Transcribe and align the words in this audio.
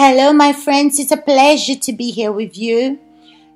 Hello, 0.00 0.32
my 0.32 0.52
friends. 0.52 1.00
It's 1.00 1.10
a 1.10 1.16
pleasure 1.16 1.74
to 1.74 1.92
be 1.92 2.12
here 2.12 2.30
with 2.30 2.56
you. 2.56 3.00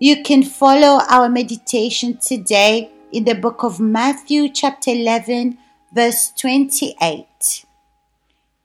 You 0.00 0.24
can 0.24 0.42
follow 0.42 1.00
our 1.08 1.28
meditation 1.28 2.18
today 2.18 2.90
in 3.12 3.22
the 3.22 3.36
book 3.36 3.62
of 3.62 3.78
Matthew, 3.78 4.48
chapter 4.48 4.90
11, 4.90 5.56
verse 5.94 6.32
28. 6.36 7.64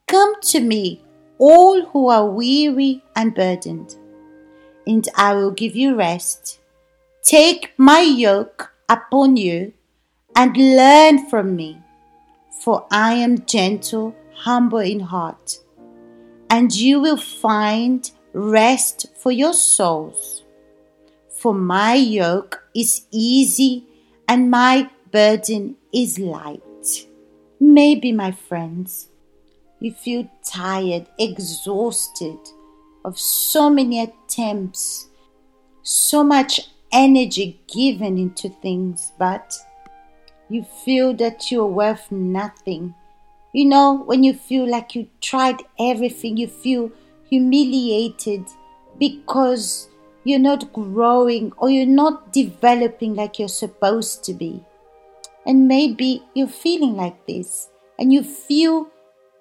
Come 0.08 0.42
to 0.42 0.60
me, 0.60 1.04
all 1.38 1.86
who 1.86 2.10
are 2.10 2.26
weary 2.28 3.04
and 3.16 3.36
burdened, 3.36 3.96
and 4.88 5.08
I 5.16 5.36
will 5.36 5.52
give 5.52 5.76
you 5.76 5.94
rest. 5.94 6.60
Take 7.22 7.74
my 7.78 8.02
yoke 8.02 8.74
upon 8.90 9.38
you 9.38 9.72
and 10.36 10.58
learn 10.58 11.30
from 11.30 11.56
me, 11.56 11.80
for 12.60 12.88
I 12.90 13.14
am 13.14 13.46
gentle, 13.46 14.16
humble 14.34 14.80
in 14.80 15.02
heart 15.02 15.60
and 16.50 16.74
you 16.74 17.00
will 17.00 17.18
find 17.18 18.12
rest 18.34 19.08
for 19.18 19.32
your 19.32 19.54
souls. 19.54 20.44
For 21.30 21.54
my 21.54 21.94
yoke 21.94 22.64
is 22.76 23.06
easy 23.12 23.86
and 24.28 24.50
my 24.52 24.90
burden 25.12 25.76
is 25.94 26.20
light. 26.20 26.62
Maybe, 27.60 28.12
my 28.12 28.32
friends, 28.32 29.08
you 29.80 29.94
feel 29.94 30.30
tired, 30.44 31.08
exhausted 31.20 32.38
of 33.06 33.18
so 33.18 33.70
many 33.70 34.02
attempts, 34.02 35.08
so 35.84 36.24
much 36.24 36.70
energy 36.92 37.60
given 37.74 38.18
into 38.18 38.50
things, 38.50 39.12
but 39.18 39.56
you 40.50 40.64
feel 40.86 41.14
that 41.16 41.52
you're 41.52 41.66
worth 41.66 42.12
nothing 42.12 42.94
you 43.58 43.66
know, 43.66 44.04
when 44.06 44.24
you 44.24 44.36
feel 44.36 44.70
like 44.70 44.94
you 44.94 45.08
tried 45.20 45.64
everything, 45.80 46.38
you 46.38 46.48
feel 46.48 46.92
humiliated 47.28 48.46
because 49.00 49.90
you're 50.26 50.38
not 50.38 50.72
growing 50.72 51.52
or 51.58 51.68
you're 51.68 51.88
not 51.88 52.32
developing 52.32 53.16
like 53.16 53.40
you're 53.40 53.48
supposed 53.48 54.24
to 54.26 54.36
be. 54.36 54.64
And 55.48 55.68
maybe 55.68 56.22
you're 56.36 56.48
feeling 56.48 56.96
like 56.96 57.26
this 57.26 57.70
and 57.98 58.14
you 58.14 58.22
feel 58.22 58.90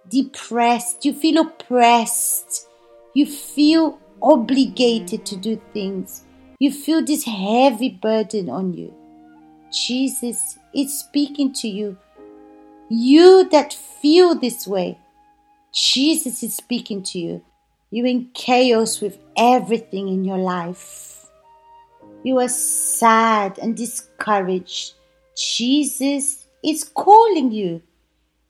depressed, 0.09 1.05
you 1.05 1.13
feel 1.13 1.43
oppressed, 1.43 2.69
you 3.13 3.27
feel 3.27 3.99
obligated 4.23 5.27
to 5.27 5.37
do 5.37 5.61
things, 5.75 6.25
you 6.59 6.73
feel 6.73 7.05
this 7.05 7.25
heavy 7.25 7.91
burden 7.91 8.49
on 8.49 8.73
you. 8.73 8.95
Jesus 9.71 10.59
is 10.73 11.01
speaking 11.01 11.53
to 11.53 11.69
you 11.69 11.99
you 12.89 13.49
that 13.51 13.73
feel 13.73 14.35
this 14.35 14.67
way, 14.67 14.99
Jesus 15.73 16.43
is 16.43 16.57
speaking 16.57 17.03
to 17.05 17.19
you. 17.19 17.45
You're 17.91 18.07
in 18.07 18.31
chaos 18.35 19.01
with 19.01 19.19
everything 19.37 20.09
in 20.09 20.25
your 20.25 20.39
life. 20.39 21.27
You 22.25 22.39
are 22.39 22.49
sad 22.49 23.59
and 23.59 23.77
discouraged. 23.77 24.95
Jesus 25.37 26.47
is 26.65 26.85
calling 26.85 27.53
you. 27.53 27.83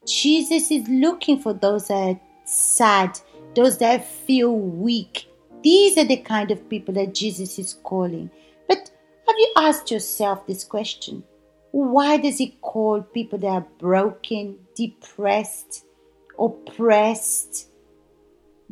Jesus 0.06 0.70
is 0.70 0.88
looking 0.88 1.40
for 1.40 1.52
those 1.52 1.88
that 1.88 1.94
are 1.94 2.20
sad, 2.44 3.18
those 3.54 3.78
that 3.78 4.04
feel 4.04 4.56
weak. 4.56 5.26
These 5.62 5.98
are 5.98 6.04
the 6.04 6.16
kind 6.18 6.50
of 6.50 6.68
people 6.68 6.94
that 6.94 7.12
Jesus 7.12 7.58
is 7.58 7.74
calling. 7.82 8.30
But 8.68 8.90
have 9.26 9.36
you 9.36 9.52
asked 9.58 9.90
yourself 9.90 10.46
this 10.46 10.64
question? 10.64 11.24
Why 11.76 12.16
does 12.16 12.38
he 12.38 12.56
call 12.62 13.02
people 13.02 13.38
that 13.40 13.48
are 13.48 13.66
broken, 13.76 14.56
depressed, 14.74 15.84
oppressed? 16.38 17.68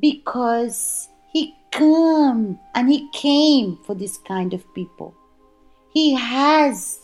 Because 0.01 1.11
he 1.31 1.55
came 1.71 2.59
and 2.75 2.91
he 2.91 3.11
came 3.11 3.77
for 3.85 3.95
this 3.95 4.17
kind 4.17 4.55
of 4.55 4.65
people. 4.75 5.15
He 5.93 6.15
has 6.15 7.01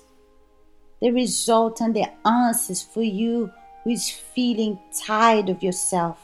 the 1.03 1.11
result 1.11 1.83
and 1.83 1.95
the 1.95 2.07
answers 2.27 2.83
for 2.83 3.03
you 3.03 3.51
who 3.85 3.91
is 3.91 4.09
feeling 4.09 4.79
tired 5.05 5.51
of 5.51 5.63
yourself, 5.63 6.19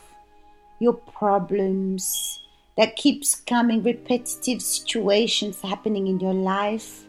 your 0.81 0.95
problems 0.95 2.43
that 2.79 2.97
keeps 2.97 3.35
coming, 3.35 3.83
repetitive 3.83 4.63
situations 4.63 5.61
happening 5.61 6.07
in 6.07 6.19
your 6.19 6.33
life 6.33 7.06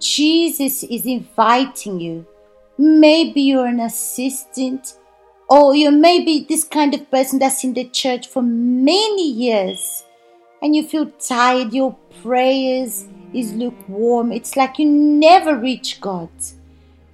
Jesus 0.00 0.82
is 0.82 1.06
inviting 1.06 2.00
you. 2.00 2.26
Maybe 2.78 3.42
you're 3.42 3.66
an 3.66 3.80
assistant, 3.80 4.94
or 5.48 5.74
you 5.74 5.90
may 5.90 6.24
be 6.24 6.44
this 6.44 6.64
kind 6.64 6.94
of 6.94 7.10
person 7.10 7.38
that's 7.38 7.64
in 7.64 7.74
the 7.74 7.84
church 7.84 8.26
for 8.26 8.42
many 8.42 9.30
years 9.30 10.04
and 10.62 10.76
you 10.76 10.86
feel 10.86 11.06
tired, 11.06 11.72
your 11.72 11.96
prayers 12.22 13.06
is 13.32 13.52
lukewarm. 13.54 14.30
It's 14.32 14.56
like 14.56 14.78
you 14.78 14.86
never 14.86 15.56
reach 15.56 16.00
God. 16.00 16.28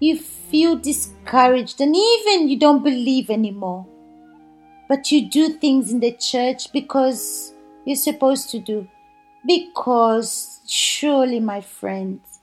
You 0.00 0.18
feel 0.18 0.76
discouraged 0.76 1.80
and 1.80 1.94
even 1.94 2.48
you 2.48 2.58
don't 2.58 2.82
believe 2.82 3.30
anymore. 3.30 3.86
But 4.88 5.10
you 5.12 5.28
do 5.28 5.48
things 5.48 5.92
in 5.92 6.00
the 6.00 6.12
church 6.12 6.72
because 6.72 7.52
you're 7.84 7.96
supposed 7.96 8.50
to 8.50 8.58
do. 8.58 8.88
Because 9.46 10.60
surely, 10.66 11.38
my 11.38 11.60
friends, 11.60 12.35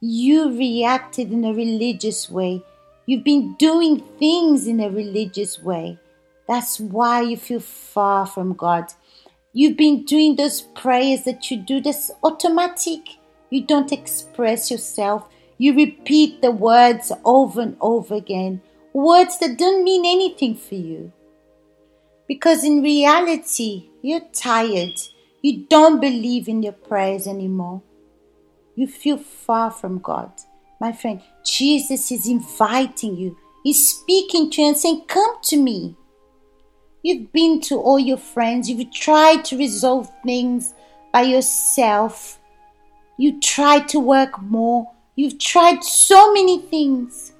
you 0.00 0.56
reacted 0.56 1.32
in 1.32 1.44
a 1.44 1.54
religious 1.54 2.30
way. 2.30 2.62
You've 3.06 3.24
been 3.24 3.54
doing 3.54 4.00
things 4.18 4.66
in 4.66 4.80
a 4.80 4.90
religious 4.90 5.62
way. 5.62 5.98
That's 6.46 6.78
why 6.78 7.22
you 7.22 7.36
feel 7.36 7.60
far 7.60 8.26
from 8.26 8.52
God. 8.52 8.92
You've 9.52 9.76
been 9.76 10.04
doing 10.04 10.36
those 10.36 10.60
prayers 10.60 11.24
that 11.24 11.50
you 11.50 11.56
do 11.56 11.80
that's 11.80 12.10
automatic. 12.22 13.00
You 13.48 13.64
don't 13.64 13.90
express 13.90 14.70
yourself. 14.70 15.26
You 15.56 15.74
repeat 15.74 16.42
the 16.42 16.50
words 16.50 17.10
over 17.24 17.62
and 17.62 17.76
over 17.80 18.14
again. 18.14 18.60
Words 18.92 19.38
that 19.38 19.56
don't 19.56 19.82
mean 19.82 20.04
anything 20.04 20.56
for 20.56 20.74
you. 20.74 21.12
Because 22.28 22.64
in 22.64 22.82
reality, 22.82 23.88
you're 24.02 24.28
tired. 24.32 24.98
You 25.40 25.64
don't 25.68 26.00
believe 26.00 26.48
in 26.48 26.62
your 26.62 26.72
prayers 26.74 27.26
anymore 27.26 27.82
you 28.76 28.86
feel 28.86 29.16
far 29.16 29.70
from 29.70 29.98
God. 29.98 30.30
My 30.80 30.92
friend, 30.92 31.22
Jesus 31.44 32.12
is 32.12 32.28
inviting 32.28 33.16
you. 33.16 33.36
He's 33.64 33.88
speaking 33.90 34.50
to 34.50 34.62
you 34.62 34.68
and 34.68 34.76
saying, 34.76 35.06
Come 35.08 35.36
to 35.44 35.56
me. 35.56 35.96
You've 37.02 37.32
been 37.32 37.60
to 37.62 37.76
all 37.76 37.98
your 37.98 38.18
friends. 38.18 38.68
You've 38.68 38.92
tried 38.92 39.44
to 39.46 39.58
resolve 39.58 40.10
things 40.24 40.74
by 41.12 41.22
yourself. 41.22 42.38
You 43.18 43.40
tried 43.40 43.88
to 43.88 43.98
work 43.98 44.40
more. 44.42 44.90
You've 45.14 45.38
tried 45.38 45.82
so 45.82 46.32
many 46.34 46.60
things. 46.60 47.32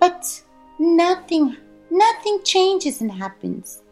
But 0.00 0.42
nothing, 0.78 1.56
nothing 1.90 2.40
changes 2.44 3.02
and 3.02 3.12
happens. 3.12 3.82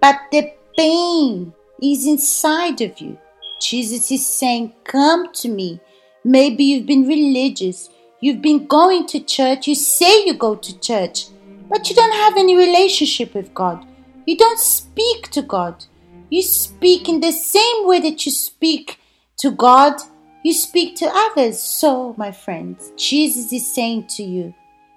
But 0.00 0.20
the 0.30 0.52
pain 0.76 1.54
is 1.82 2.06
inside 2.06 2.80
of 2.82 3.00
you. 3.00 3.18
Jesus 3.60 4.10
is 4.10 4.26
saying, 4.26 4.74
Come 4.84 5.32
to 5.34 5.48
me. 5.48 5.80
Maybe 6.24 6.64
you've 6.64 6.86
been 6.86 7.06
religious. 7.06 7.88
You've 8.20 8.42
been 8.42 8.66
going 8.66 9.06
to 9.08 9.20
church. 9.20 9.66
You 9.66 9.74
say 9.74 10.24
you 10.24 10.34
go 10.34 10.54
to 10.54 10.80
church, 10.80 11.26
but 11.68 11.88
you 11.88 11.96
don't 11.96 12.14
have 12.14 12.36
any 12.36 12.56
relationship 12.56 13.34
with 13.34 13.52
God. 13.54 13.84
You 14.26 14.36
don't 14.36 14.60
speak 14.60 15.30
to 15.30 15.42
God. 15.42 15.84
You 16.30 16.42
speak 16.42 17.08
in 17.08 17.20
the 17.20 17.32
same 17.32 17.86
way 17.86 18.00
that 18.00 18.24
you 18.24 18.32
speak 18.32 18.98
to 19.38 19.50
God, 19.50 20.00
you 20.44 20.52
speak 20.52 20.96
to 20.96 21.10
others. 21.12 21.58
So, 21.58 22.14
my 22.16 22.30
friends, 22.30 22.92
Jesus 22.96 23.52
is 23.52 23.74
saying 23.74 24.06
to 24.16 24.22
you, 24.22 24.54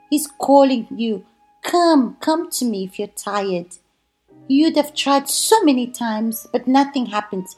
He's 0.09 0.27
calling 0.27 0.87
you, 0.91 1.25
come, 1.63 2.15
come 2.19 2.51
to 2.51 2.65
me 2.65 2.85
if 2.85 2.99
you're 2.99 3.07
tired. 3.07 3.75
You'd 4.47 4.77
have 4.77 4.93
tried 4.93 5.27
so 5.27 5.63
many 5.63 5.87
times, 5.87 6.47
but 6.51 6.67
nothing 6.67 7.07
happens. 7.07 7.57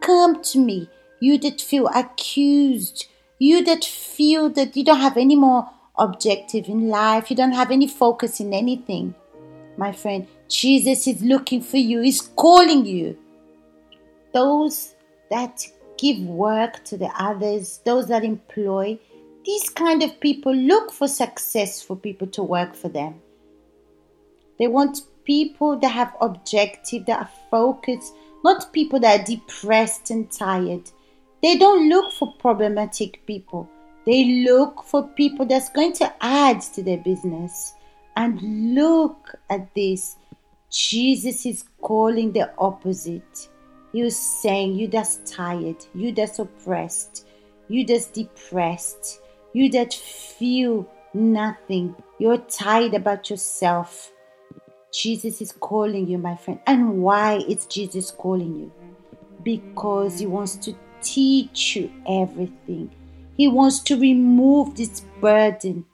Come 0.00 0.40
to 0.44 0.58
me 0.58 0.88
you 1.20 1.38
that 1.38 1.60
feel 1.60 1.86
accused, 1.94 3.06
you 3.38 3.62
that 3.64 3.84
feel 3.84 4.48
that 4.50 4.76
you 4.76 4.84
don't 4.84 5.00
have 5.00 5.16
any 5.16 5.36
more 5.36 5.70
objective 5.96 6.66
in 6.68 6.88
life, 6.88 7.30
you 7.30 7.36
don't 7.36 7.52
have 7.52 7.70
any 7.70 7.86
focus 7.86 8.40
in 8.40 8.52
anything. 8.52 9.14
My 9.76 9.92
friend, 9.92 10.26
Jesus 10.48 11.06
is 11.06 11.22
looking 11.22 11.60
for 11.62 11.76
you, 11.76 12.00
He's 12.00 12.20
calling 12.20 12.84
you. 12.84 13.16
Those 14.32 14.94
that 15.30 15.64
give 15.98 16.18
work 16.20 16.82
to 16.84 16.96
the 16.96 17.10
others, 17.18 17.80
those 17.84 18.08
that 18.08 18.24
employ, 18.24 18.98
these 19.44 19.68
kind 19.70 20.02
of 20.02 20.20
people 20.20 20.54
look 20.54 20.92
for 20.92 21.08
successful 21.08 21.96
people 21.96 22.26
to 22.28 22.42
work 22.42 22.74
for 22.74 22.88
them. 22.88 23.20
They 24.58 24.68
want 24.68 25.02
people 25.24 25.78
that 25.78 25.88
have 25.88 26.14
objective, 26.20 27.06
that 27.06 27.20
are 27.20 27.30
focused, 27.50 28.14
not 28.44 28.72
people 28.72 29.00
that 29.00 29.20
are 29.20 29.24
depressed 29.24 30.10
and 30.10 30.30
tired. 30.30 30.90
They 31.42 31.56
don't 31.56 31.88
look 31.88 32.12
for 32.12 32.32
problematic 32.34 33.24
people. 33.26 33.68
They 34.06 34.44
look 34.46 34.82
for 34.84 35.08
people 35.08 35.46
that's 35.46 35.70
going 35.70 35.92
to 35.94 36.12
add 36.20 36.60
to 36.74 36.82
their 36.82 36.98
business. 36.98 37.74
And 38.16 38.74
look 38.74 39.34
at 39.48 39.74
this. 39.74 40.16
Jesus 40.70 41.46
is 41.46 41.64
calling 41.80 42.32
the 42.32 42.50
opposite. 42.58 43.48
He 43.92 44.02
was 44.02 44.16
saying, 44.16 44.74
You 44.74 44.88
that's 44.88 45.20
tired, 45.30 45.84
you 45.94 46.12
that's 46.12 46.38
oppressed, 46.38 47.26
you 47.68 47.84
that's 47.84 48.06
depressed, 48.06 49.20
you 49.52 49.70
that 49.70 49.92
feel 49.92 50.88
nothing, 51.12 51.94
you're 52.18 52.38
tired 52.38 52.94
about 52.94 53.30
yourself. 53.30 54.12
Jesus 54.92 55.40
is 55.40 55.52
calling 55.52 56.08
you, 56.08 56.18
my 56.18 56.36
friend. 56.36 56.60
And 56.66 57.02
why 57.02 57.38
is 57.48 57.66
Jesus 57.66 58.10
calling 58.10 58.56
you? 58.56 58.72
Because 59.42 60.20
He 60.20 60.26
wants 60.26 60.56
to 60.56 60.74
teach 61.02 61.76
you 61.76 61.90
everything. 62.08 62.90
He 63.36 63.48
wants 63.48 63.80
to 63.80 63.98
remove 63.98 64.76
this 64.76 65.00
burden. 65.20 65.84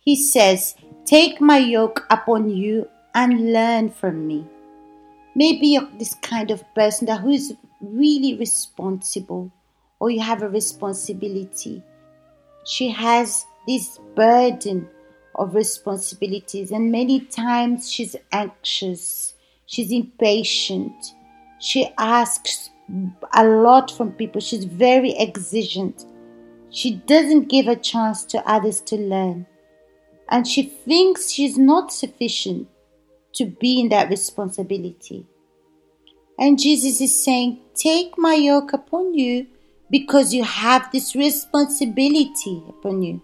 He 0.00 0.16
says, 0.16 0.74
Take 1.04 1.40
my 1.40 1.58
yoke 1.58 2.06
upon 2.10 2.50
you 2.50 2.88
and 3.14 3.52
learn 3.52 3.90
from 3.90 4.26
me. 4.26 4.46
Maybe 5.34 5.68
you're 5.68 5.88
this 5.98 6.14
kind 6.14 6.50
of 6.50 6.64
person 6.74 7.06
that 7.06 7.20
who's 7.20 7.52
really 7.80 8.36
responsible, 8.36 9.52
or 10.00 10.10
you 10.10 10.20
have 10.20 10.42
a 10.42 10.48
responsibility. 10.48 11.82
She 12.66 12.90
has 12.90 13.46
this 13.66 13.98
burden 14.14 14.88
of 15.34 15.54
responsibilities, 15.54 16.72
and 16.72 16.90
many 16.90 17.20
times 17.20 17.90
she's 17.90 18.16
anxious, 18.32 19.34
she's 19.66 19.92
impatient, 19.92 21.14
she 21.60 21.88
asks 21.98 22.70
a 23.34 23.44
lot 23.44 23.90
from 23.90 24.12
people, 24.12 24.40
she's 24.40 24.64
very 24.64 25.14
exigent. 25.16 26.06
She 26.70 26.96
doesn't 26.96 27.48
give 27.48 27.66
a 27.66 27.76
chance 27.76 28.24
to 28.26 28.46
others 28.48 28.80
to 28.82 28.96
learn, 28.96 29.46
and 30.28 30.46
she 30.46 30.62
thinks 30.62 31.30
she's 31.30 31.56
not 31.58 31.92
sufficient 31.92 32.68
to 33.34 33.46
be 33.46 33.80
in 33.80 33.88
that 33.90 34.10
responsibility. 34.10 35.26
And 36.38 36.58
Jesus 36.58 37.00
is 37.00 37.24
saying, 37.24 37.60
Take 37.74 38.16
my 38.16 38.34
yoke 38.34 38.72
upon 38.72 39.14
you 39.14 39.46
because 39.90 40.34
you 40.34 40.44
have 40.44 40.90
this 40.92 41.16
responsibility 41.16 42.62
upon 42.68 43.02
you. 43.02 43.20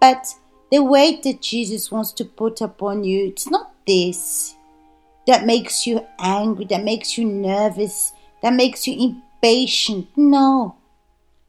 But 0.00 0.26
the 0.70 0.82
weight 0.82 1.22
that 1.24 1.42
Jesus 1.42 1.90
wants 1.90 2.12
to 2.12 2.24
put 2.24 2.60
upon 2.60 3.04
you, 3.04 3.26
it's 3.26 3.50
not 3.50 3.74
this 3.86 4.54
that 5.26 5.46
makes 5.46 5.86
you 5.86 6.04
angry, 6.18 6.64
that 6.66 6.82
makes 6.82 7.16
you 7.16 7.24
nervous, 7.24 8.12
that 8.42 8.52
makes 8.52 8.86
you 8.86 9.16
impatient. 9.42 10.08
No. 10.16 10.76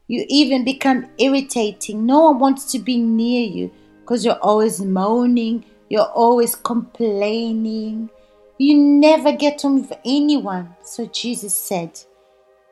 You 0.06 0.24
even 0.28 0.64
become 0.64 1.06
irritating. 1.18 2.06
No 2.06 2.30
one 2.30 2.38
wants 2.38 2.70
to 2.72 2.78
be 2.78 2.98
near 2.98 3.46
you 3.46 3.70
because 4.00 4.24
you're 4.24 4.34
always 4.34 4.80
moaning, 4.80 5.64
you're 5.88 6.02
always 6.02 6.54
complaining. 6.54 8.10
You 8.58 8.76
never 8.76 9.32
get 9.32 9.64
on 9.64 9.80
with 9.80 9.92
anyone. 10.04 10.74
So 10.84 11.06
Jesus 11.06 11.54
said, 11.54 11.98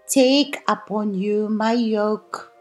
Take 0.08 0.62
upon 0.68 1.14
you 1.14 1.48
my 1.48 1.72
yoke. 1.72 2.52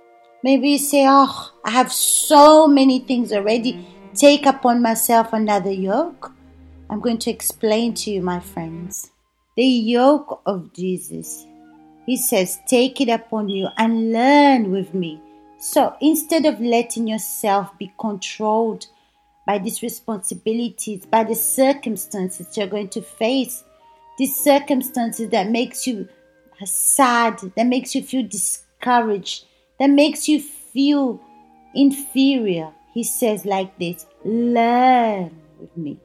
Maybe 0.43 0.71
you 0.71 0.77
say, 0.77 1.05
Oh, 1.07 1.51
I 1.65 1.71
have 1.71 1.91
so 1.91 2.67
many 2.67 2.99
things 2.99 3.33
already. 3.33 3.85
Take 4.15 4.45
upon 4.45 4.81
myself 4.81 5.33
another 5.33 5.71
yoke. 5.71 6.31
I'm 6.89 6.99
going 6.99 7.19
to 7.19 7.29
explain 7.31 7.93
to 7.95 8.11
you, 8.11 8.21
my 8.21 8.39
friends. 8.39 9.11
The 9.55 9.65
yoke 9.65 10.41
of 10.45 10.73
Jesus. 10.73 11.45
He 12.11 12.17
says, 12.17 12.59
Take 12.67 12.99
it 12.99 13.07
upon 13.07 13.47
you 13.47 13.69
and 13.77 14.11
learn 14.11 14.69
with 14.69 14.93
me. 14.93 15.21
So 15.59 15.95
instead 16.01 16.45
of 16.45 16.59
letting 16.59 17.07
yourself 17.07 17.77
be 17.77 17.93
controlled 17.97 18.87
by 19.47 19.59
these 19.59 19.81
responsibilities, 19.81 21.05
by 21.05 21.23
the 21.23 21.35
circumstances 21.35 22.57
you're 22.57 22.67
going 22.67 22.89
to 22.89 23.01
face, 23.01 23.63
these 24.17 24.35
circumstances 24.35 25.29
that 25.29 25.51
makes 25.51 25.87
you 25.87 26.05
sad, 26.65 27.39
that 27.55 27.67
makes 27.67 27.95
you 27.95 28.03
feel 28.03 28.27
discouraged, 28.27 29.45
that 29.79 29.89
makes 29.89 30.27
you 30.27 30.41
feel 30.41 31.17
inferior. 31.73 32.73
He 32.93 33.05
says 33.05 33.45
like 33.45 33.79
this, 33.79 34.05
learn 34.25 35.33
with 35.61 35.77
me. 35.77 35.97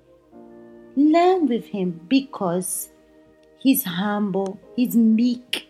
Learn 0.94 1.49
with 1.49 1.67
him 1.67 2.00
because 2.06 2.91
he's 3.59 3.82
humble, 3.82 4.61
he's 4.76 4.94
meek, 4.94 5.66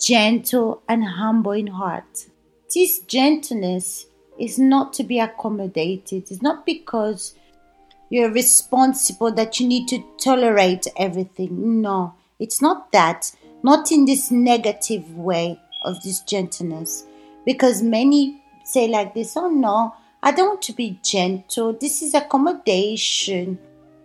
gentle, 0.00 0.82
and 0.88 1.04
humble 1.04 1.52
in 1.52 1.68
heart. 1.68 2.26
This 2.74 3.00
gentleness 3.00 4.06
is 4.38 4.58
not 4.58 4.92
to 4.94 5.04
be 5.04 5.18
accommodated. 5.18 6.30
It's 6.30 6.42
not 6.42 6.64
because 6.64 7.34
you're 8.10 8.30
responsible 8.30 9.32
that 9.32 9.60
you 9.60 9.66
need 9.66 9.88
to 9.88 10.02
tolerate 10.18 10.86
everything. 10.96 11.80
No, 11.82 12.14
it's 12.38 12.60
not 12.60 12.92
that. 12.92 13.32
Not 13.62 13.92
in 13.92 14.04
this 14.04 14.30
negative 14.30 15.16
way 15.16 15.60
of 15.84 16.02
this 16.02 16.20
gentleness. 16.20 17.04
Because 17.44 17.82
many 17.82 18.42
say 18.64 18.88
like 18.88 19.14
this, 19.14 19.36
oh 19.36 19.48
no, 19.48 19.94
I 20.22 20.32
don't 20.32 20.48
want 20.48 20.62
to 20.62 20.72
be 20.72 20.98
gentle. 21.02 21.72
This 21.72 22.02
is 22.02 22.14
accommodation. 22.14 23.58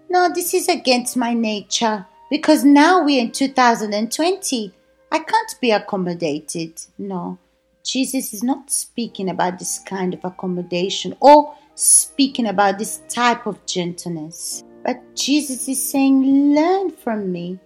No, 0.09 0.30
this 0.33 0.53
is 0.53 0.68
against 0.68 1.18
my 1.18 1.33
nature. 1.33 2.06
Because 2.30 2.63
now 2.63 3.03
we're 3.03 3.21
in 3.21 3.31
2020. 3.31 4.73
I 5.12 5.19
can't 5.19 5.56
be 5.62 5.71
accommodated. 5.71 6.81
No. 6.98 7.38
Jesus 7.83 8.33
is 8.33 8.44
not 8.44 8.69
speaking 8.69 9.30
about 9.30 9.59
this 9.59 9.80
kind 9.80 10.13
of 10.13 10.25
accommodation 10.25 11.15
or 11.21 11.56
speaking 11.75 12.48
about 12.48 12.77
this 12.77 13.01
type 13.07 13.45
of 13.45 13.65
gentleness. 13.65 14.63
But 14.83 15.15
Jesus 15.15 15.68
is 15.69 15.92
saying, 15.92 16.54
Learn 16.54 16.92
from 16.92 17.31
me. 17.31 17.59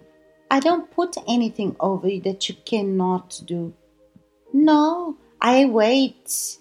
I 0.50 0.60
don't 0.60 0.90
put 0.90 1.16
anything 1.26 1.74
over 1.80 2.08
you 2.08 2.20
that 2.22 2.48
you 2.48 2.54
cannot 2.64 3.40
do. 3.46 3.72
No, 4.52 5.16
I 5.40 5.64
wait. 5.64 6.58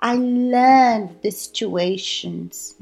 I 0.00 0.16
learn 0.16 1.16
the 1.22 1.30
situations. 1.30 2.74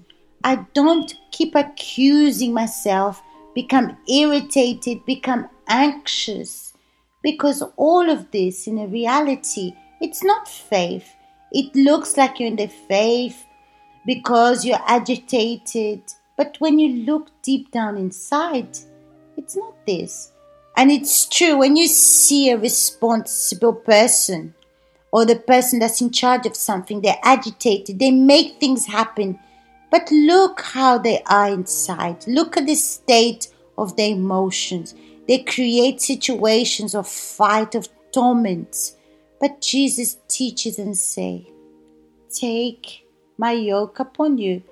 I 0.43 0.65
don't 0.75 1.13
keep 1.33 1.55
accusing 1.55 2.53
myself, 2.53 3.23
become 3.55 3.97
irritated, 4.09 5.05
become 5.05 5.49
anxious. 5.69 6.64
Because 7.25 7.63
all 7.77 8.09
of 8.09 8.31
this, 8.31 8.69
in 8.69 8.79
a 8.79 8.87
reality, 8.87 9.73
it's 10.01 10.23
not 10.23 10.47
faith. 10.47 11.17
It 11.51 11.75
looks 11.75 12.19
like 12.19 12.39
you're 12.39 12.51
in 12.51 12.57
the 12.57 12.69
faith 12.69 13.47
because 14.07 14.65
you're 14.65 14.85
agitated. 14.87 16.03
But 16.37 16.57
when 16.59 16.79
you 16.79 17.07
look 17.07 17.31
deep 17.43 17.71
down 17.71 17.97
inside, 17.97 18.77
it's 19.39 19.57
not 19.57 19.75
this. 19.87 20.33
And 20.77 20.91
it's 20.91 21.27
true 21.27 21.57
when 21.57 21.77
you 21.77 21.87
see 21.87 22.51
a 22.51 22.59
responsible 22.59 23.73
person 23.73 24.55
or 25.11 25.25
the 25.25 25.37
person 25.37 25.79
that's 25.79 26.03
in 26.03 26.11
charge 26.11 26.45
of 26.45 26.57
something, 26.57 27.01
they're 27.01 27.17
agitated, 27.23 28.01
they 28.01 28.11
make 28.11 28.61
things 28.61 28.85
happen. 28.85 29.39
But 29.91 30.11
look 30.11 30.61
how 30.61 30.99
they 30.99 31.23
are 31.23 31.49
inside. 31.49 32.27
Look 32.27 32.59
at 32.59 32.67
the 32.67 32.75
state 32.75 33.49
of 33.79 33.97
their 33.97 34.11
emotions. 34.11 34.95
They 35.27 35.39
create 35.39 36.01
situations 36.01 36.95
of 36.95 37.09
fight, 37.09 37.75
of 37.75 37.89
torment. 38.13 38.77
But 39.41 39.61
Jesus 39.61 40.17
teaches 40.29 40.79
and 40.79 40.97
say, 40.97 41.51
Take 42.31 43.07
my 43.39 43.53
yoke 43.53 44.01
upon 44.01 44.39
you. 44.39 44.63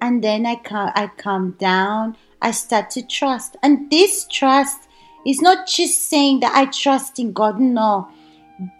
And 0.00 0.22
then 0.22 0.46
I 0.46 0.56
come, 0.56 0.90
I 0.94 1.06
come 1.16 1.52
down, 1.58 2.16
I 2.40 2.50
start 2.50 2.90
to 2.90 3.06
trust. 3.06 3.56
And 3.62 3.90
this 3.90 4.26
trust 4.28 4.88
is 5.24 5.40
not 5.40 5.68
just 5.68 6.08
saying 6.08 6.40
that 6.40 6.54
I 6.54 6.66
trust 6.66 7.18
in 7.18 7.32
God. 7.32 7.60
No. 7.60 8.08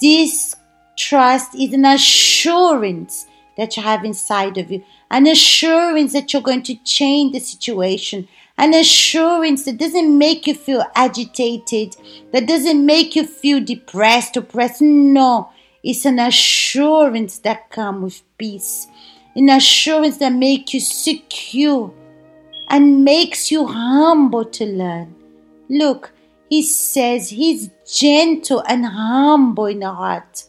This 0.01 0.57
trust 0.97 1.55
is 1.55 1.73
an 1.73 1.85
assurance 1.85 3.27
that 3.57 3.77
you 3.77 3.83
have 3.83 4.05
inside 4.05 4.59
of 4.59 4.71
you, 4.71 4.83
an 5.11 5.27
assurance 5.27 6.13
that 6.13 6.33
you're 6.33 6.43
going 6.43 6.63
to 6.65 6.75
change 6.85 7.33
the 7.33 7.41
situation, 7.41 8.29
an 8.59 8.75
assurance 8.75 9.65
that 9.65 9.79
doesn't 9.79 10.17
make 10.17 10.47
you 10.47 10.55
feel 10.55 10.85
agitated, 10.95 11.97
that 12.33 12.47
doesn't 12.47 12.85
make 12.85 13.17
you 13.17 13.27
feel 13.27 13.63
depressed, 13.65 14.37
oppressed. 14.37 14.83
No, 14.83 15.51
it's 15.83 16.05
an 16.05 16.19
assurance 16.19 17.39
that 17.39 17.71
comes 17.71 18.03
with 18.03 18.39
peace, 18.39 18.87
an 19.35 19.49
assurance 19.49 20.19
that 20.19 20.33
makes 20.33 20.75
you 20.75 20.81
secure 20.81 21.93
and 22.69 23.05
makes 23.05 23.51
you 23.51 23.67
humble 23.67 24.45
to 24.45 24.65
learn. 24.65 25.15
Look, 25.69 26.13
he 26.49 26.63
says 26.63 27.31
he's 27.31 27.71
gentle 27.91 28.63
and 28.69 28.85
humble 28.87 29.67
in 29.67 29.83
heart. 29.83 30.45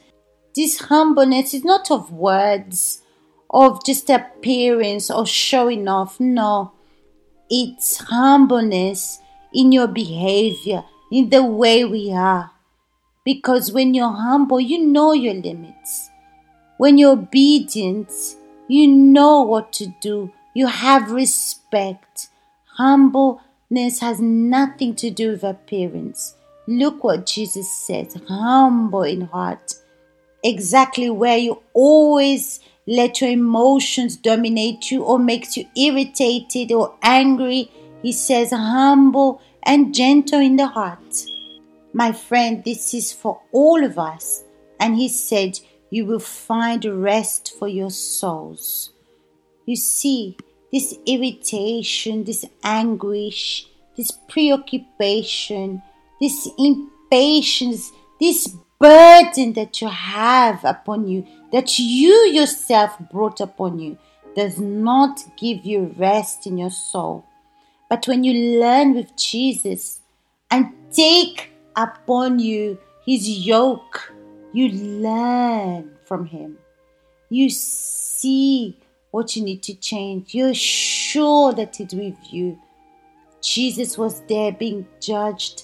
This 0.56 0.78
humbleness 0.82 1.54
is 1.54 1.64
not 1.64 1.90
of 1.90 2.12
words, 2.12 3.02
of 3.50 3.84
just 3.86 4.10
appearance 4.10 5.10
or 5.10 5.26
showing 5.26 5.88
off. 5.88 6.20
No, 6.20 6.74
it's 7.56 7.98
humbleness 7.98 9.20
in 9.54 9.72
your 9.72 9.88
behavior, 9.88 10.84
in 11.12 11.30
the 11.30 11.44
way 11.44 11.86
we 11.86 12.12
are. 12.12 12.52
Because 13.24 13.72
when 13.72 13.94
you're 13.94 14.12
humble, 14.12 14.60
you 14.60 14.84
know 14.84 15.14
your 15.14 15.36
limits. 15.36 16.10
When 16.78 16.98
you're 16.98 17.14
obedient, 17.14 18.12
you 18.68 18.88
know 18.88 19.44
what 19.44 19.72
to 19.74 19.94
do. 20.02 20.32
You 20.56 20.66
have 20.68 21.12
respect. 21.12 22.30
Humble 22.78 23.40
Humbleness 23.74 24.02
has 24.02 24.20
nothing 24.20 24.96
to 24.96 25.10
do 25.10 25.32
with 25.32 25.44
appearance. 25.44 26.36
Look 26.68 27.04
what 27.04 27.26
Jesus 27.26 27.72
said 27.72 28.14
humble 28.28 29.04
in 29.04 29.22
heart. 29.22 29.74
Exactly 30.44 31.10
where 31.10 31.38
you 31.38 31.62
always 31.74 32.60
let 32.86 33.22
your 33.22 33.30
emotions 33.30 34.18
dominate 34.18 34.92
you 34.92 35.04
or 35.04 35.18
makes 35.20 35.56
you 35.56 35.66
irritated 35.76 36.72
or 36.72 36.96
angry. 37.02 37.72
He 38.02 38.12
says 38.12 38.52
humble 38.52 39.42
and 39.64 39.94
gentle 39.94 40.42
in 40.42 40.58
the 40.58 40.68
heart. 40.68 41.26
My 41.94 42.12
friend, 42.12 42.64
this 42.64 42.94
is 42.94 43.14
for 43.14 43.40
all 43.52 43.84
of 43.84 43.98
us. 43.98 44.44
And 44.80 44.96
he 44.96 45.08
said, 45.08 45.60
You 45.90 46.06
will 46.06 46.20
find 46.20 46.84
rest 46.84 47.54
for 47.58 47.68
your 47.68 47.92
souls. 47.92 48.92
You 49.66 49.78
see, 49.78 50.36
this 50.72 50.96
irritation, 51.06 52.24
this 52.26 52.44
anguish, 52.64 53.68
this 53.96 54.12
preoccupation, 54.28 55.82
this 56.20 56.50
impatience, 56.58 57.92
this 58.20 58.56
burden 58.84 59.54
that 59.54 59.80
you 59.82 59.88
have 59.88 60.62
upon 60.66 61.08
you, 61.08 61.26
that 61.54 61.80
you 61.80 62.14
yourself 62.34 62.92
brought 63.10 63.40
upon 63.40 63.80
you, 63.80 63.98
does 64.36 64.60
not 64.60 65.24
give 65.38 65.66
you 65.66 65.96
rest 65.98 66.46
in 66.46 66.58
your 66.58 66.70
soul. 66.70 67.26
But 67.90 68.06
when 68.10 68.26
you 68.26 68.60
learn 68.60 68.94
with 68.94 69.16
Jesus 69.16 70.02
and 70.52 70.74
take 70.92 71.52
upon 71.78 72.40
you 72.40 72.78
his 73.06 73.30
yoke, 73.30 74.12
you 74.52 74.68
learn 74.68 75.96
from 76.06 76.26
him. 76.26 76.58
You 77.30 77.50
see 77.50 78.78
what 79.12 79.34
you 79.38 79.44
need 79.46 79.64
to 79.64 79.76
change. 79.76 80.36
You're 80.36 80.54
sure 80.54 81.54
that 81.54 81.80
it's 81.80 81.94
with 81.94 82.18
you. 82.34 82.60
Jesus 83.42 83.98
was 83.98 84.22
there 84.28 84.52
being 84.52 84.86
judged, 85.00 85.64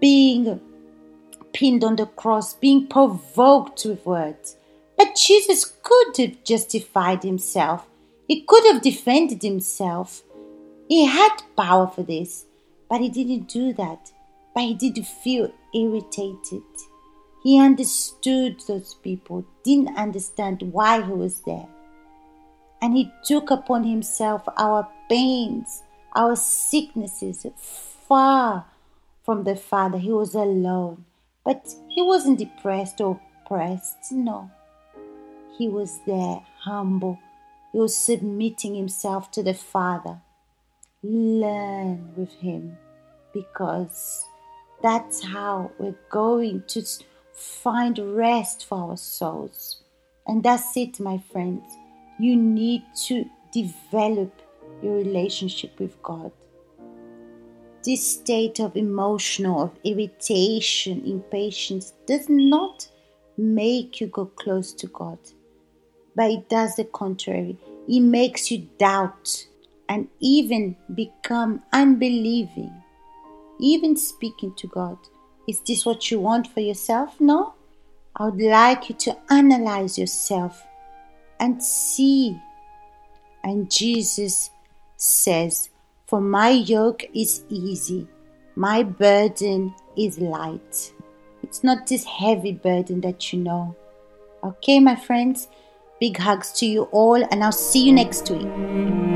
being 0.00 0.60
pinned 1.52 1.84
on 1.84 1.96
the 1.96 2.06
cross, 2.06 2.54
being 2.54 2.86
provoked 2.86 3.84
with 3.84 4.04
words. 4.06 4.56
But 4.96 5.16
Jesus 5.16 5.64
could 5.82 6.16
have 6.18 6.44
justified 6.44 7.22
himself. 7.22 7.86
He 8.28 8.42
could 8.42 8.64
have 8.72 8.82
defended 8.82 9.42
himself. 9.42 10.22
He 10.88 11.06
had 11.06 11.42
power 11.56 11.86
for 11.86 12.02
this, 12.02 12.46
but 12.88 13.00
he 13.00 13.08
didn't 13.08 13.48
do 13.48 13.72
that. 13.74 14.12
But 14.54 14.64
he 14.64 14.74
did 14.74 15.06
feel 15.06 15.52
irritated. 15.74 16.62
He 17.42 17.58
understood 17.58 18.60
those 18.68 18.94
people, 18.94 19.44
didn't 19.64 19.96
understand 19.96 20.62
why 20.62 21.02
he 21.02 21.12
was 21.12 21.40
there 21.40 21.66
and 22.82 22.96
He 22.96 23.12
took 23.24 23.50
upon 23.50 23.84
Himself 23.84 24.42
our 24.58 24.88
pains, 25.08 25.82
our 26.14 26.34
sicknesses, 26.34 27.46
far 28.08 28.66
from 29.24 29.44
the 29.44 29.54
Father. 29.54 29.98
He 29.98 30.10
was 30.10 30.34
alone, 30.34 31.04
but 31.44 31.74
He 31.88 32.02
wasn't 32.02 32.38
depressed 32.38 33.00
or 33.00 33.20
oppressed. 33.44 34.12
No, 34.12 34.50
He 35.56 35.68
was 35.68 36.00
there, 36.06 36.40
humble. 36.60 37.18
He 37.72 37.78
was 37.78 37.96
submitting 37.96 38.74
Himself 38.74 39.30
to 39.32 39.42
the 39.42 39.54
Father. 39.54 40.20
Learn 41.02 42.12
with 42.16 42.32
Him 42.34 42.76
because 43.32 44.24
that's 44.82 45.24
how 45.24 45.70
we're 45.78 45.98
going 46.10 46.64
to 46.68 46.82
find 47.32 47.98
rest 47.98 48.66
for 48.66 48.90
our 48.90 48.96
souls. 48.96 49.82
And 50.26 50.42
that's 50.42 50.76
it, 50.76 51.00
my 51.00 51.18
friends 51.18 51.64
you 52.22 52.36
need 52.36 52.84
to 52.94 53.24
develop 53.52 54.32
your 54.82 54.94
relationship 54.94 55.78
with 55.80 56.00
God. 56.02 56.30
This 57.84 58.14
state 58.14 58.60
of 58.60 58.76
emotional, 58.76 59.62
of 59.62 59.78
irritation, 59.84 61.02
impatience 61.04 61.94
does 62.06 62.28
not 62.28 62.88
make 63.36 64.00
you 64.00 64.06
go 64.06 64.26
close 64.26 64.72
to 64.74 64.86
God, 64.86 65.18
but 66.14 66.30
it 66.30 66.48
does 66.48 66.76
the 66.76 66.84
contrary. 66.84 67.58
It 67.88 68.00
makes 68.00 68.50
you 68.50 68.68
doubt 68.78 69.46
and 69.88 70.08
even 70.20 70.76
become 70.94 71.62
unbelieving, 71.72 72.72
even 73.58 73.96
speaking 73.96 74.54
to 74.56 74.68
God. 74.68 74.98
Is 75.48 75.60
this 75.60 75.84
what 75.84 76.10
you 76.10 76.20
want 76.20 76.46
for 76.46 76.60
yourself? 76.60 77.20
No. 77.20 77.54
I 78.14 78.26
would 78.26 78.40
like 78.40 78.90
you 78.90 78.94
to 78.96 79.16
analyze 79.30 79.98
yourself 79.98 80.64
and 81.40 81.62
see. 81.62 82.40
And 83.42 83.68
Jesus 83.70 84.50
says, 84.96 85.70
For 86.12 86.20
my 86.20 86.50
yoke 86.50 87.08
is 87.14 87.42
easy, 87.48 88.06
my 88.54 88.82
burden 88.82 89.74
is 89.96 90.18
light. 90.18 90.92
It's 91.42 91.64
not 91.64 91.86
this 91.86 92.04
heavy 92.04 92.52
burden 92.52 93.00
that 93.00 93.32
you 93.32 93.38
know. 93.38 93.74
Okay, 94.44 94.78
my 94.78 94.94
friends, 94.94 95.48
big 96.00 96.18
hugs 96.18 96.52
to 96.60 96.66
you 96.66 96.82
all, 96.92 97.24
and 97.30 97.42
I'll 97.42 97.50
see 97.50 97.86
you 97.86 97.94
next 97.94 98.28
week. 98.28 99.11